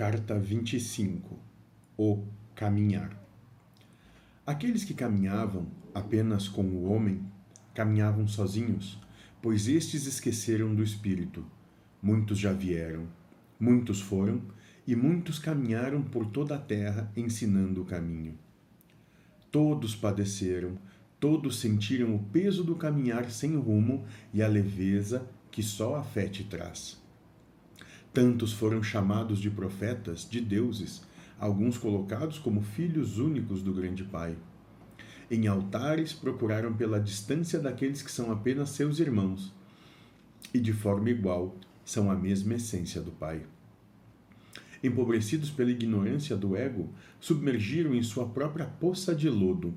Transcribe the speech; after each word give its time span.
Carta 0.00 0.38
25 0.38 1.38
O 1.94 2.24
caminhar. 2.54 3.22
Aqueles 4.46 4.82
que 4.82 4.94
caminhavam 4.94 5.66
apenas 5.94 6.48
com 6.48 6.62
o 6.62 6.90
homem 6.90 7.20
caminhavam 7.74 8.26
sozinhos, 8.26 8.98
pois 9.42 9.68
estes 9.68 10.06
esqueceram 10.06 10.74
do 10.74 10.82
Espírito. 10.82 11.44
Muitos 12.02 12.38
já 12.38 12.50
vieram, 12.50 13.08
muitos 13.60 14.00
foram, 14.00 14.40
e 14.86 14.96
muitos 14.96 15.38
caminharam 15.38 16.00
por 16.00 16.24
toda 16.24 16.54
a 16.54 16.58
terra 16.58 17.12
ensinando 17.14 17.82
o 17.82 17.84
caminho. 17.84 18.38
Todos 19.50 19.94
padeceram, 19.94 20.78
todos 21.20 21.60
sentiram 21.60 22.16
o 22.16 22.24
peso 22.32 22.64
do 22.64 22.74
caminhar 22.74 23.30
sem 23.30 23.54
rumo 23.54 24.06
e 24.32 24.42
a 24.42 24.48
leveza 24.48 25.28
que 25.50 25.62
só 25.62 25.96
a 25.96 26.02
fé 26.02 26.26
te 26.26 26.44
traz. 26.44 26.98
Tantos 28.12 28.52
foram 28.52 28.82
chamados 28.82 29.38
de 29.38 29.48
profetas, 29.48 30.28
de 30.28 30.40
deuses, 30.40 31.02
alguns 31.38 31.78
colocados 31.78 32.38
como 32.40 32.60
filhos 32.60 33.18
únicos 33.18 33.62
do 33.62 33.72
grande 33.72 34.02
Pai. 34.02 34.36
Em 35.30 35.46
altares 35.46 36.12
procuraram 36.12 36.74
pela 36.74 36.98
distância 36.98 37.60
daqueles 37.60 38.02
que 38.02 38.10
são 38.10 38.32
apenas 38.32 38.70
seus 38.70 38.98
irmãos, 38.98 39.54
e 40.52 40.58
de 40.58 40.72
forma 40.72 41.08
igual 41.08 41.56
são 41.84 42.10
a 42.10 42.16
mesma 42.16 42.54
essência 42.54 43.00
do 43.00 43.12
Pai. 43.12 43.46
Empobrecidos 44.82 45.50
pela 45.50 45.70
ignorância 45.70 46.36
do 46.36 46.56
ego, 46.56 46.92
submergiram 47.20 47.94
em 47.94 48.02
sua 48.02 48.28
própria 48.28 48.66
poça 48.66 49.14
de 49.14 49.28
lodo, 49.28 49.72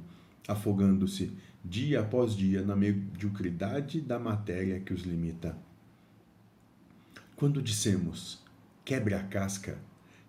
afogando-se 0.48 1.32
dia 1.64 2.00
após 2.00 2.36
dia 2.36 2.64
na 2.64 2.76
mediocridade 2.76 4.02
da 4.02 4.18
matéria 4.18 4.80
que 4.80 4.94
os 4.94 5.04
limita. 5.04 5.56
Quando 7.36 7.64
dissemos, 7.64 8.44
quebre 8.86 9.16
a 9.16 9.24
casca, 9.24 9.80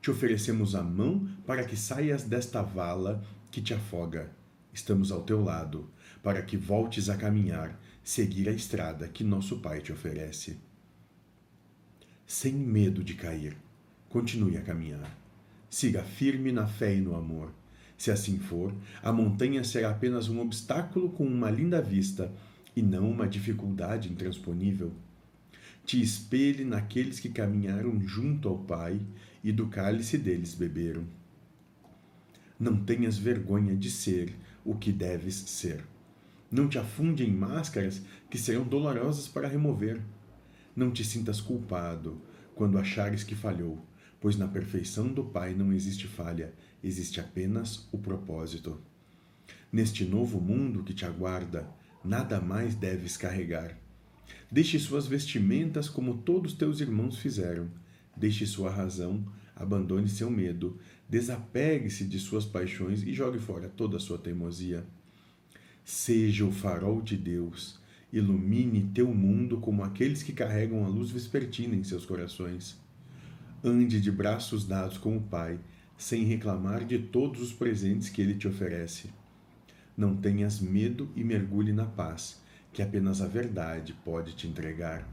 te 0.00 0.10
oferecemos 0.10 0.74
a 0.74 0.82
mão 0.82 1.28
para 1.46 1.64
que 1.64 1.76
saias 1.76 2.24
desta 2.24 2.62
vala 2.62 3.22
que 3.50 3.60
te 3.60 3.74
afoga. 3.74 4.30
Estamos 4.72 5.12
ao 5.12 5.22
teu 5.22 5.42
lado, 5.42 5.88
para 6.22 6.40
que 6.42 6.56
voltes 6.56 7.10
a 7.10 7.16
caminhar, 7.16 7.78
seguir 8.02 8.48
a 8.48 8.52
estrada 8.52 9.06
que 9.06 9.22
nosso 9.22 9.58
Pai 9.58 9.80
te 9.80 9.92
oferece. 9.92 10.56
Sem 12.26 12.54
medo 12.54 13.04
de 13.04 13.14
cair, 13.14 13.54
continue 14.08 14.56
a 14.56 14.62
caminhar. 14.62 15.16
Siga 15.68 16.02
firme 16.02 16.52
na 16.52 16.66
fé 16.66 16.94
e 16.94 17.00
no 17.00 17.14
amor. 17.14 17.52
Se 17.98 18.10
assim 18.10 18.38
for, 18.38 18.74
a 19.02 19.12
montanha 19.12 19.62
será 19.62 19.90
apenas 19.90 20.28
um 20.28 20.40
obstáculo 20.40 21.10
com 21.10 21.26
uma 21.26 21.50
linda 21.50 21.82
vista 21.82 22.32
e 22.74 22.82
não 22.82 23.10
uma 23.10 23.28
dificuldade 23.28 24.10
intransponível 24.10 24.90
te 25.84 26.00
espelhe 26.00 26.64
naqueles 26.64 27.20
que 27.20 27.28
caminharam 27.28 28.00
junto 28.00 28.48
ao 28.48 28.58
Pai 28.58 29.00
e 29.42 29.52
do 29.52 29.68
cálice 29.68 30.16
deles 30.16 30.54
beberam. 30.54 31.04
Não 32.58 32.82
tenhas 32.82 33.18
vergonha 33.18 33.76
de 33.76 33.90
ser 33.90 34.34
o 34.64 34.74
que 34.74 34.90
deves 34.90 35.34
ser. 35.34 35.84
Não 36.50 36.68
te 36.68 36.78
afunde 36.78 37.24
em 37.24 37.32
máscaras 37.32 38.00
que 38.30 38.38
serão 38.38 38.64
dolorosas 38.64 39.28
para 39.28 39.48
remover. 39.48 40.00
Não 40.74 40.90
te 40.90 41.04
sintas 41.04 41.40
culpado 41.40 42.20
quando 42.54 42.78
achares 42.78 43.22
que 43.22 43.34
falhou, 43.34 43.84
pois 44.20 44.36
na 44.36 44.48
perfeição 44.48 45.12
do 45.12 45.24
Pai 45.24 45.54
não 45.54 45.72
existe 45.72 46.06
falha, 46.06 46.54
existe 46.82 47.20
apenas 47.20 47.88
o 47.92 47.98
propósito. 47.98 48.80
Neste 49.70 50.04
novo 50.04 50.40
mundo 50.40 50.82
que 50.82 50.94
te 50.94 51.04
aguarda, 51.04 51.68
nada 52.02 52.40
mais 52.40 52.74
deves 52.74 53.16
carregar 53.16 53.83
Deixe 54.50 54.78
suas 54.78 55.06
vestimentas 55.06 55.88
como 55.88 56.18
todos 56.18 56.52
teus 56.52 56.80
irmãos 56.80 57.18
fizeram. 57.18 57.68
Deixe 58.16 58.46
sua 58.46 58.70
razão, 58.70 59.24
abandone 59.56 60.08
seu 60.08 60.30
medo, 60.30 60.78
desapegue-se 61.08 62.04
de 62.04 62.18
suas 62.18 62.44
paixões 62.44 63.02
e 63.02 63.12
jogue 63.12 63.38
fora 63.38 63.68
toda 63.68 63.96
a 63.96 64.00
sua 64.00 64.18
teimosia. 64.18 64.84
Seja 65.84 66.44
o 66.44 66.52
farol 66.52 67.02
de 67.02 67.16
Deus, 67.16 67.80
ilumine 68.12 68.90
teu 68.94 69.12
mundo 69.12 69.58
como 69.58 69.82
aqueles 69.82 70.22
que 70.22 70.32
carregam 70.32 70.84
a 70.84 70.88
luz 70.88 71.10
vespertina 71.10 71.74
em 71.74 71.82
seus 71.82 72.06
corações. 72.06 72.78
Ande 73.62 74.00
de 74.00 74.12
braços 74.12 74.64
dados 74.64 74.98
com 74.98 75.16
o 75.16 75.22
Pai, 75.22 75.58
sem 75.98 76.24
reclamar 76.24 76.84
de 76.84 76.98
todos 76.98 77.40
os 77.40 77.52
presentes 77.52 78.08
que 78.08 78.22
ele 78.22 78.34
te 78.34 78.46
oferece. 78.46 79.10
Não 79.96 80.16
tenhas 80.16 80.60
medo 80.60 81.08
e 81.16 81.24
mergulhe 81.24 81.72
na 81.72 81.86
paz 81.86 82.43
que 82.74 82.82
apenas 82.82 83.22
a 83.22 83.26
verdade 83.26 83.94
pode 84.04 84.34
te 84.34 84.48
entregar. 84.48 85.08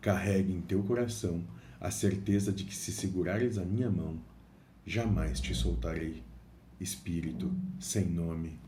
Carregue 0.00 0.52
em 0.52 0.60
teu 0.60 0.82
coração 0.82 1.44
a 1.80 1.90
certeza 1.90 2.52
de 2.52 2.64
que 2.64 2.74
se 2.74 2.92
segurares 2.92 3.56
a 3.56 3.64
minha 3.64 3.88
mão, 3.88 4.20
jamais 4.84 5.40
te 5.40 5.54
soltarei. 5.54 6.22
Espírito 6.80 7.54
sem 7.78 8.04
nome. 8.04 8.58